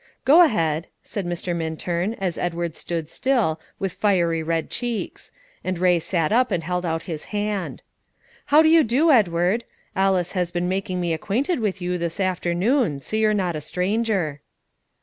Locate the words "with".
3.77-3.93, 11.59-11.83